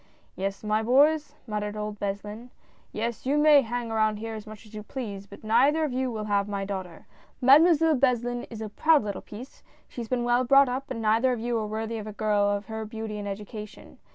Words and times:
"Yes, 0.35 0.63
my 0.63 0.81
boys," 0.81 1.35
muttered 1.45 1.77
old 1.77 1.99
Beslin," 1.99 2.49
yes, 2.91 3.27
you 3.27 3.37
may 3.37 3.61
hang 3.61 3.91
around 3.91 4.17
here 4.17 4.33
as 4.33 4.47
much 4.47 4.65
as 4.65 4.73
you 4.73 4.81
please, 4.81 5.27
but 5.27 5.43
neither 5.43 5.83
of 5.83 5.93
you 5.93 6.09
will 6.09 6.23
have 6.23 6.47
my 6.49 6.65
daughter— 6.65 7.05
Mademoiselle 7.49 7.93
Beslin 7.95 8.47
is 8.49 8.61
a 8.61 8.69
proud 8.69 9.03
little 9.03 9.21
piece; 9.21 9.61
she 9.87 10.01
has 10.01 10.07
been 10.09 10.23
well 10.23 10.43
brought 10.43 10.67
up, 10.69 10.89
and 10.89 11.03
neither 11.03 11.31
of 11.33 11.39
you 11.39 11.55
are 11.59 11.67
worthy 11.67 11.99
of 11.99 12.07
a 12.07 12.13
girl 12.13 12.45
of 12.49 12.65
her 12.65 12.83
beauty 12.83 13.19
and 13.19 13.27
education. 13.27 13.99